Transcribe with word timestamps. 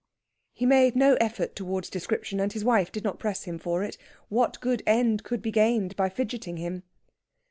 He 0.51 0.65
made 0.65 0.95
no 0.95 1.13
effort 1.17 1.55
towards 1.55 1.87
description, 1.87 2.39
and 2.39 2.51
his 2.51 2.63
wife 2.63 2.91
did 2.91 3.03
not 3.03 3.19
press 3.19 3.43
him 3.43 3.59
for 3.59 3.83
it. 3.83 3.99
What 4.29 4.59
good 4.59 4.81
end 4.87 5.23
could 5.23 5.43
be 5.43 5.51
gained 5.51 5.95
by 5.95 6.09
fidgeting 6.09 6.57
him? 6.57 6.81